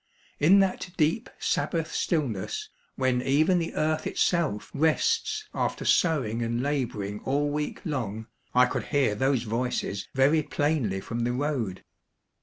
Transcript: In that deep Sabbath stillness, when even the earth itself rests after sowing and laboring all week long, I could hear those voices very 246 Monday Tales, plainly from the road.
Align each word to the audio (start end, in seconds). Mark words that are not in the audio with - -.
In 0.39 0.61
that 0.61 0.89
deep 0.97 1.29
Sabbath 1.37 1.93
stillness, 1.93 2.69
when 2.95 3.21
even 3.21 3.59
the 3.59 3.75
earth 3.75 4.07
itself 4.07 4.71
rests 4.73 5.47
after 5.53 5.85
sowing 5.85 6.41
and 6.41 6.63
laboring 6.63 7.19
all 7.19 7.51
week 7.51 7.81
long, 7.85 8.25
I 8.55 8.65
could 8.65 8.85
hear 8.85 9.13
those 9.13 9.43
voices 9.43 10.07
very 10.15 10.41
246 10.41 10.41
Monday 10.41 10.41
Tales, 10.41 10.55
plainly 10.55 11.01
from 11.01 11.19
the 11.19 11.33
road. 11.33 11.83